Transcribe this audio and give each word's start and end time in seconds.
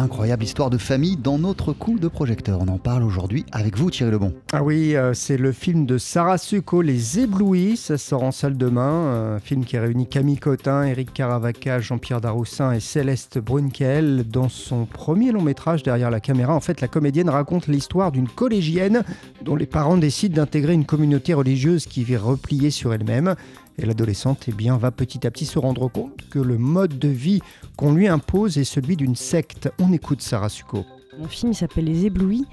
incroyable 0.00 0.42
histoire 0.42 0.70
de 0.70 0.78
famille 0.78 1.16
dans 1.16 1.38
notre 1.38 1.72
coup 1.72 1.98
de 1.98 2.08
projecteur. 2.08 2.60
On 2.60 2.68
en 2.68 2.78
parle 2.78 3.02
aujourd'hui 3.02 3.44
avec 3.52 3.76
vous 3.76 3.90
Thierry 3.90 4.10
Lebon. 4.12 4.32
Ah 4.52 4.62
oui, 4.62 4.96
euh, 4.96 5.12
c'est 5.14 5.36
le 5.36 5.52
film 5.52 5.86
de 5.86 5.98
Sarah 5.98 6.38
Succo, 6.38 6.82
Les 6.82 7.20
Éblouis. 7.20 7.76
Ça 7.76 7.98
sort 7.98 8.22
en 8.22 8.32
salle 8.32 8.56
demain. 8.56 9.34
Un 9.34 9.38
film 9.38 9.64
qui 9.64 9.78
réunit 9.78 10.06
Camille 10.06 10.38
Cotin, 10.38 10.84
Eric 10.84 11.12
Caravaca, 11.12 11.80
Jean-Pierre 11.80 12.20
Daroussin 12.20 12.72
et 12.72 12.80
Céleste 12.80 13.38
Brunkel. 13.38 14.24
Dans 14.26 14.48
son 14.48 14.86
premier 14.86 15.32
long 15.32 15.42
métrage 15.42 15.82
derrière 15.82 16.10
la 16.10 16.20
caméra, 16.20 16.54
en 16.54 16.60
fait, 16.60 16.80
la 16.80 16.88
comédienne 16.88 17.28
raconte 17.28 17.66
l'histoire 17.66 18.10
d'une 18.10 18.28
collégienne 18.28 19.04
dont 19.42 19.56
les 19.56 19.66
parents 19.66 19.96
décident 19.96 20.36
d'intégrer 20.36 20.74
une 20.74 20.84
communauté 20.84 21.34
religieuse 21.34 21.86
qui 21.86 22.04
vit 22.04 22.16
repliée 22.16 22.70
sur 22.70 22.92
elle-même. 22.92 23.34
Et 23.78 23.86
l'adolescente 23.86 24.44
eh 24.48 24.52
bien, 24.52 24.76
va 24.76 24.90
petit 24.90 25.26
à 25.26 25.30
petit 25.30 25.46
se 25.46 25.58
rendre 25.58 25.88
compte 25.88 26.28
que 26.28 26.38
le 26.38 26.58
mode 26.58 26.98
de 26.98 27.08
vie 27.08 27.40
qu'on 27.76 27.94
lui 27.94 28.08
impose 28.08 28.58
est 28.58 28.64
celui 28.64 28.96
d'une 28.96 29.16
secte. 29.16 29.70
On 29.78 29.92
écoute 29.92 30.22
Sarah 30.22 30.48
Succo. 30.48 30.84
Mon 31.18 31.28
film 31.28 31.54
s'appelle 31.54 31.86
Les 31.86 32.06
Éblouis 32.06 32.44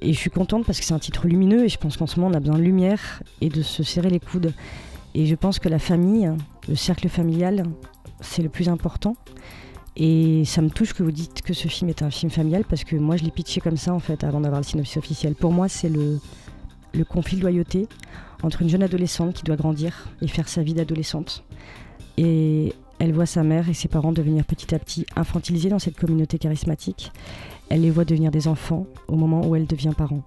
et 0.00 0.12
je 0.12 0.18
suis 0.18 0.30
contente 0.30 0.64
parce 0.64 0.78
que 0.78 0.84
c'est 0.84 0.94
un 0.94 0.98
titre 0.98 1.26
lumineux 1.26 1.64
et 1.64 1.68
je 1.68 1.78
pense 1.78 1.96
qu'en 1.96 2.06
ce 2.06 2.18
moment 2.18 2.32
on 2.32 2.36
a 2.36 2.40
besoin 2.40 2.58
de 2.58 2.62
lumière 2.62 3.22
et 3.40 3.48
de 3.48 3.62
se 3.62 3.82
serrer 3.82 4.10
les 4.10 4.20
coudes. 4.20 4.54
Et 5.14 5.26
je 5.26 5.34
pense 5.34 5.58
que 5.58 5.68
la 5.68 5.78
famille, 5.78 6.30
le 6.68 6.76
cercle 6.76 7.08
familial, 7.08 7.64
c'est 8.20 8.42
le 8.42 8.48
plus 8.48 8.68
important. 8.68 9.16
Et 9.96 10.44
ça 10.44 10.62
me 10.62 10.70
touche 10.70 10.92
que 10.92 11.02
vous 11.02 11.10
dites 11.10 11.42
que 11.42 11.52
ce 11.52 11.68
film 11.68 11.90
est 11.90 12.02
un 12.02 12.10
film 12.10 12.30
familial 12.30 12.64
parce 12.68 12.84
que 12.84 12.96
moi 12.96 13.16
je 13.16 13.24
l'ai 13.24 13.30
pitché 13.30 13.60
comme 13.60 13.76
ça 13.76 13.92
en 13.92 13.98
fait 13.98 14.24
avant 14.24 14.40
d'avoir 14.40 14.60
le 14.60 14.66
synopsis 14.66 14.96
officiel. 14.96 15.34
Pour 15.34 15.52
moi 15.52 15.68
c'est 15.68 15.88
le, 15.88 16.20
le 16.94 17.04
conflit 17.04 17.36
de 17.36 17.42
loyauté 17.42 17.88
entre 18.42 18.62
une 18.62 18.68
jeune 18.68 18.82
adolescente 18.82 19.34
qui 19.34 19.42
doit 19.42 19.56
grandir 19.56 20.08
et 20.22 20.28
faire 20.28 20.48
sa 20.48 20.62
vie 20.62 20.74
d'adolescente. 20.74 21.44
Et 22.16 22.72
elle 22.98 23.12
voit 23.12 23.26
sa 23.26 23.42
mère 23.42 23.68
et 23.68 23.74
ses 23.74 23.88
parents 23.88 24.12
devenir 24.12 24.44
petit 24.44 24.74
à 24.74 24.78
petit 24.78 25.06
infantilisés 25.16 25.70
dans 25.70 25.78
cette 25.78 25.96
communauté 25.96 26.38
charismatique. 26.38 27.12
Elle 27.68 27.82
les 27.82 27.90
voit 27.90 28.04
devenir 28.04 28.30
des 28.30 28.46
enfants 28.46 28.86
au 29.08 29.16
moment 29.16 29.46
où 29.46 29.56
elle 29.56 29.66
devient 29.66 29.92
parent. 29.96 30.22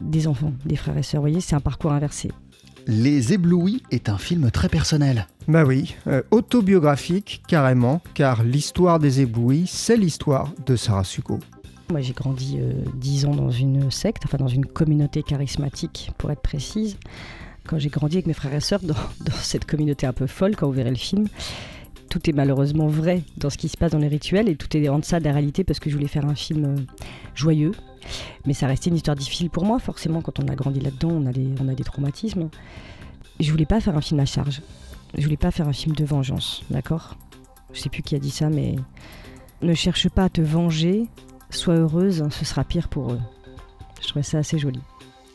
Des 0.00 0.26
enfants, 0.26 0.52
des 0.64 0.76
frères 0.76 0.98
et 0.98 1.02
sœurs. 1.02 1.20
Vous 1.20 1.28
voyez, 1.28 1.40
c'est 1.40 1.54
un 1.54 1.60
parcours 1.60 1.92
inversé. 1.92 2.32
Les 2.86 3.32
Éblouis 3.32 3.82
est 3.90 4.08
un 4.08 4.18
film 4.18 4.50
très 4.50 4.68
personnel. 4.68 5.28
Bah 5.46 5.64
oui, 5.64 5.94
euh, 6.06 6.22
autobiographique 6.30 7.42
carrément, 7.46 8.00
car 8.14 8.44
l'histoire 8.44 8.98
des 8.98 9.20
Éblouis, 9.20 9.66
c'est 9.66 9.96
l'histoire 9.96 10.50
de 10.64 10.74
Sarah 10.74 11.04
Succo. 11.04 11.38
Moi, 11.90 12.00
j'ai 12.00 12.14
grandi 12.14 12.56
euh, 12.58 12.72
dix 12.94 13.26
ans 13.26 13.34
dans 13.34 13.50
une 13.50 13.90
secte, 13.90 14.22
enfin 14.24 14.38
dans 14.38 14.48
une 14.48 14.64
communauté 14.64 15.22
charismatique, 15.22 16.12
pour 16.16 16.30
être 16.30 16.40
précise. 16.40 16.96
Quand 17.66 17.78
j'ai 17.78 17.90
grandi 17.90 18.16
avec 18.16 18.26
mes 18.26 18.32
frères 18.32 18.54
et 18.54 18.60
sœurs 18.60 18.80
dans, 18.82 18.94
cette 19.34 19.66
communauté 19.66 20.06
un 20.06 20.14
peu 20.14 20.26
folle, 20.26 20.56
quand 20.56 20.66
vous 20.66 20.72
verrez 20.72 20.90
le 20.90 20.96
film, 20.96 21.26
tout 22.08 22.30
est 22.30 22.32
malheureusement 22.32 22.86
vrai 22.86 23.22
dans 23.36 23.50
ce 23.50 23.58
qui 23.58 23.68
se 23.68 23.76
passe 23.76 23.92
dans 23.92 23.98
les 23.98 24.08
rituels 24.08 24.48
et 24.48 24.56
tout 24.56 24.74
est 24.74 24.88
en 24.88 24.98
deçà 24.98 25.20
de 25.20 25.24
la 25.24 25.32
réalité 25.32 25.62
parce 25.62 25.78
que 25.78 25.90
je 25.90 25.94
voulais 25.94 26.08
faire 26.08 26.24
un 26.24 26.34
film 26.34 26.64
euh, 26.64 26.76
joyeux. 27.34 27.72
Mais 28.46 28.54
ça 28.54 28.66
restait 28.66 28.88
une 28.88 28.96
histoire 28.96 29.16
difficile 29.16 29.50
pour 29.50 29.66
moi, 29.66 29.78
forcément, 29.78 30.22
quand 30.22 30.40
on 30.40 30.48
a 30.48 30.54
grandi 30.54 30.80
là-dedans, 30.80 31.10
on, 31.10 31.26
a 31.26 31.32
des, 31.32 31.48
on 31.60 31.68
a 31.68 31.74
des 31.74 31.84
traumatismes. 31.84 32.48
Je 33.40 33.50
voulais 33.50 33.66
pas 33.66 33.80
faire 33.80 33.96
un 33.96 34.00
film 34.00 34.20
à 34.20 34.26
charge. 34.26 34.62
Je 35.16 35.22
voulais 35.22 35.36
pas 35.36 35.50
faire 35.50 35.68
un 35.68 35.72
film 35.72 35.94
de 35.94 36.04
vengeance, 36.04 36.62
d'accord? 36.70 37.16
Je 37.72 37.80
sais 37.80 37.88
plus 37.88 38.02
qui 38.02 38.14
a 38.14 38.18
dit 38.18 38.30
ça, 38.30 38.50
mais 38.50 38.76
ne 39.62 39.74
cherche 39.74 40.08
pas 40.08 40.24
à 40.24 40.28
te 40.28 40.40
venger 40.40 41.08
Sois 41.50 41.76
heureuse, 41.76 42.24
ce 42.30 42.44
sera 42.44 42.64
pire 42.64 42.88
pour 42.88 43.12
eux. 43.12 43.20
Je 44.02 44.08
trouvais 44.08 44.24
ça 44.24 44.38
assez 44.38 44.58
joli. 44.58 44.80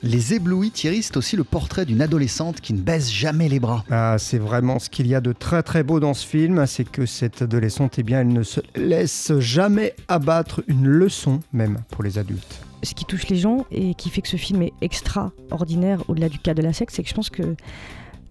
Les 0.01 0.33
éblouis, 0.33 0.71
Thierry, 0.71 1.01
c'est 1.01 1.17
aussi 1.17 1.35
le 1.35 1.43
portrait 1.43 1.85
d'une 1.85 2.01
adolescente 2.01 2.61
qui 2.61 2.73
ne 2.73 2.79
baisse 2.79 3.11
jamais 3.11 3.49
les 3.49 3.59
bras. 3.59 3.83
Ah, 3.89 4.15
c'est 4.17 4.37
vraiment 4.37 4.79
ce 4.79 4.89
qu'il 4.89 5.07
y 5.07 5.15
a 5.15 5.21
de 5.21 5.33
très 5.33 5.61
très 5.63 5.83
beau 5.83 5.99
dans 5.99 6.13
ce 6.13 6.25
film, 6.25 6.65
c'est 6.67 6.89
que 6.89 7.05
cette 7.05 7.41
adolescente, 7.41 7.99
eh 7.99 8.03
bien, 8.03 8.21
elle 8.21 8.31
ne 8.31 8.43
se 8.43 8.61
laisse 8.75 9.37
jamais 9.39 9.93
abattre 10.07 10.61
une 10.67 10.87
leçon, 10.87 11.41
même 11.51 11.79
pour 11.89 12.03
les 12.03 12.17
adultes. 12.17 12.61
Ce 12.83 12.93
qui 12.93 13.03
touche 13.03 13.27
les 13.27 13.35
gens 13.35 13.65
et 13.71 13.93
qui 13.93 14.09
fait 14.09 14.21
que 14.21 14.29
ce 14.29 14.37
film 14.37 14.61
est 14.61 14.73
extraordinaire 14.81 16.01
au-delà 16.07 16.29
du 16.29 16.39
cas 16.39 16.53
de 16.53 16.61
la 16.61 16.71
sexe, 16.71 16.93
c'est 16.95 17.03
que 17.03 17.09
je 17.09 17.13
pense 17.13 17.29
que 17.29 17.55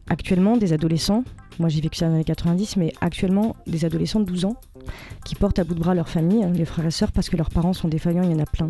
actuellement, 0.09 0.57
des 0.57 0.73
adolescents, 0.73 1.25
moi 1.59 1.69
j'ai 1.69 1.81
vécu 1.81 1.99
ça 1.99 2.07
dans 2.07 2.13
les 2.13 2.17
années 2.17 2.25
90, 2.25 2.77
mais 2.77 2.93
actuellement, 3.01 3.57
des 3.67 3.85
adolescents 3.85 4.21
de 4.21 4.25
12 4.25 4.45
ans 4.47 4.57
qui 5.25 5.35
portent 5.35 5.59
à 5.59 5.65
bout 5.65 5.75
de 5.75 5.81
bras 5.81 5.95
leur 5.95 6.09
famille, 6.09 6.47
les 6.53 6.65
frères 6.65 6.87
et 6.87 6.91
sœurs, 6.91 7.13
parce 7.13 7.29
que 7.29 7.37
leurs 7.37 7.51
parents 7.51 7.73
sont 7.73 7.89
défaillants, 7.89 8.23
il 8.23 8.31
y 8.31 8.35
en 8.35 8.39
a 8.39 8.47
plein. 8.47 8.69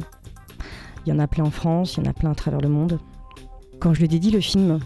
Il 1.07 1.11
y 1.11 1.13
en 1.13 1.19
a 1.19 1.27
plein 1.27 1.45
en 1.45 1.51
France, 1.51 1.97
il 1.97 2.05
y 2.05 2.07
en 2.07 2.11
a 2.11 2.13
plein 2.13 2.31
à 2.31 2.35
travers 2.35 2.61
le 2.61 2.69
monde. 2.69 2.99
Quand 3.79 3.95
je 3.95 4.01
le 4.01 4.09
dédie 4.09 4.31
le 4.31 4.41
film, 4.41 4.81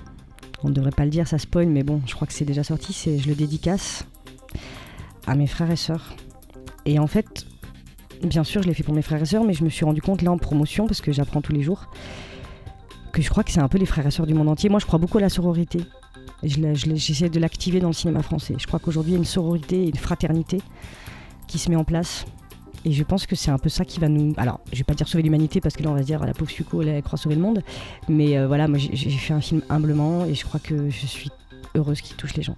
on 0.62 0.68
ne 0.68 0.74
devrait 0.74 0.90
pas 0.90 1.04
le 1.04 1.10
dire, 1.10 1.26
ça 1.26 1.38
spoil, 1.38 1.66
mais 1.66 1.82
bon, 1.82 2.00
je 2.06 2.14
crois 2.14 2.26
que 2.26 2.32
c'est 2.32 2.44
déjà 2.44 2.62
sorti, 2.62 2.92
c'est 2.92 3.18
je 3.18 3.28
le 3.28 3.34
dédicace 3.34 4.04
à 5.26 5.34
mes 5.34 5.46
frères 5.46 5.70
et 5.70 5.76
sœurs. 5.76 6.14
Et 6.84 6.98
en 6.98 7.06
fait, 7.06 7.46
bien 8.22 8.44
sûr, 8.44 8.62
je 8.62 8.68
l'ai 8.68 8.74
fait 8.74 8.82
pour 8.82 8.94
mes 8.94 9.02
frères 9.02 9.22
et 9.22 9.26
sœurs, 9.26 9.44
mais 9.44 9.54
je 9.54 9.64
me 9.64 9.70
suis 9.70 9.84
rendu 9.84 10.02
compte 10.02 10.22
là 10.22 10.30
en 10.30 10.38
promotion, 10.38 10.86
parce 10.86 11.00
que 11.00 11.12
j'apprends 11.12 11.40
tous 11.40 11.52
les 11.52 11.62
jours, 11.62 11.88
que 13.12 13.22
je 13.22 13.30
crois 13.30 13.44
que 13.44 13.50
c'est 13.50 13.60
un 13.60 13.68
peu 13.68 13.78
les 13.78 13.86
frères 13.86 14.06
et 14.06 14.10
sœurs 14.10 14.26
du 14.26 14.34
monde 14.34 14.48
entier. 14.48 14.68
Moi, 14.68 14.80
je 14.80 14.86
crois 14.86 14.98
beaucoup 14.98 15.18
à 15.18 15.22
la 15.22 15.28
sororité. 15.28 15.80
J'essaie 16.42 17.28
de 17.28 17.38
l'activer 17.38 17.80
dans 17.80 17.88
le 17.88 17.94
cinéma 17.94 18.22
français. 18.22 18.54
Je 18.58 18.66
crois 18.66 18.78
qu'aujourd'hui, 18.78 19.12
il 19.12 19.14
y 19.14 19.16
a 19.16 19.18
une 19.18 19.24
sororité 19.24 19.86
une 19.86 19.96
fraternité 19.96 20.60
qui 21.46 21.58
se 21.58 21.70
met 21.70 21.76
en 21.76 21.84
place. 21.84 22.24
Et 22.84 22.90
je 22.90 23.04
pense 23.04 23.26
que 23.26 23.36
c'est 23.36 23.50
un 23.50 23.58
peu 23.58 23.68
ça 23.68 23.84
qui 23.84 24.00
va 24.00 24.08
nous. 24.08 24.34
Alors, 24.36 24.60
je 24.72 24.78
vais 24.78 24.84
pas 24.84 24.94
dire 24.94 25.06
sauver 25.06 25.22
l'humanité 25.22 25.60
parce 25.60 25.76
que 25.76 25.84
là, 25.84 25.90
on 25.90 25.94
va 25.94 26.00
se 26.00 26.06
dire, 26.06 26.24
la 26.24 26.34
pauvre 26.34 26.50
Suko, 26.50 26.82
elle, 26.82 27.00
croit 27.02 27.16
sauver 27.16 27.36
le 27.36 27.40
monde. 27.40 27.62
Mais 28.08 28.36
euh, 28.36 28.48
voilà, 28.48 28.66
moi, 28.66 28.78
j'ai 28.78 29.10
fait 29.10 29.34
un 29.34 29.40
film 29.40 29.62
humblement 29.68 30.24
et 30.24 30.34
je 30.34 30.44
crois 30.44 30.58
que 30.58 30.90
je 30.90 31.06
suis 31.06 31.30
heureuse 31.76 32.00
qu'il 32.00 32.16
touche 32.16 32.34
les 32.34 32.42
gens. 32.42 32.56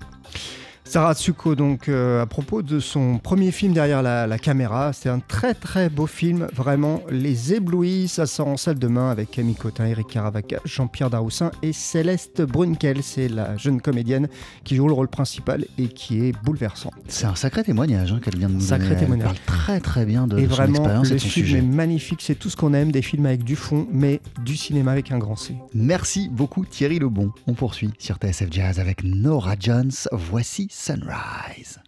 Sarah 0.94 1.15
Tsuko, 1.15 1.56
donc, 1.56 1.88
euh, 1.88 2.22
à 2.22 2.27
propos 2.27 2.62
de 2.62 2.78
son 2.78 3.19
premier 3.19 3.50
film 3.50 3.72
derrière 3.72 4.00
la, 4.00 4.38
caméra, 4.38 4.93
c'est 4.93 5.09
un 5.09 5.19
très 5.19 5.53
très 5.53 5.88
beau 5.88 6.06
film, 6.06 6.47
vraiment 6.55 7.03
Les 7.10 7.53
Éblouis. 7.53 8.06
Ça 8.06 8.27
sort 8.27 8.47
en 8.47 8.56
salle 8.56 8.78
demain 8.78 9.10
avec 9.10 9.33
Camille 9.33 9.56
Cotin, 9.56 9.87
Eric 9.87 10.06
Caravaca, 10.06 10.60
Jean-Pierre 10.65 11.10
Daroussin 11.10 11.50
et 11.62 11.72
Céleste 11.72 12.43
Brunkel. 12.43 13.03
C'est 13.03 13.27
la 13.27 13.56
jeune 13.56 13.81
comédienne 13.81 14.28
qui 14.62 14.77
joue 14.77 14.87
le 14.87 14.93
rôle 14.93 15.09
principal 15.09 15.65
et 15.78 15.88
qui 15.88 16.25
est 16.25 16.33
bouleversante. 16.44 16.93
C'est 17.09 17.27
un 17.27 17.34
sacré 17.34 17.65
témoignage 17.65 18.12
hein, 18.12 18.21
qu'elle 18.22 18.38
vient 18.38 18.49
de 18.49 18.54
nous 18.54 18.60
sacré 18.60 18.91
donner. 18.91 19.00
témoignage. 19.00 19.31
Elle 19.33 19.41
parle 19.41 19.59
très 19.59 19.81
très 19.81 20.06
bien 20.06 20.28
de, 20.28 20.38
et 20.38 20.43
son 20.43 20.49
vraiment, 20.50 20.78
expérience 20.78 21.09
le 21.09 21.15
et 21.15 21.16
de 21.16 21.22
son 21.22 21.28
film 21.28 21.47
sujet. 21.47 21.59
est 21.59 21.62
magnifique. 21.62 22.21
C'est 22.22 22.37
tout 22.37 22.50
ce 22.50 22.56
qu'on 22.56 22.72
aime, 22.72 22.93
des 22.93 23.03
films 23.03 23.27
avec 23.27 23.43
du 23.43 23.56
fond, 23.56 23.88
mais 23.91 24.21
du 24.44 24.56
cinéma 24.56 24.93
avec 24.93 25.10
un 25.10 25.19
grand 25.19 25.34
C. 25.34 25.56
Merci 25.75 26.28
beaucoup 26.28 26.65
Thierry 26.65 27.00
Lebon. 27.00 27.33
On 27.49 27.54
poursuit 27.54 27.91
sur 27.99 28.15
TSF 28.15 28.47
Jazz 28.53 28.78
avec 28.78 29.03
Nora 29.03 29.56
Jones. 29.59 29.91
Voici 30.12 30.69
Sunrise. 30.84 31.78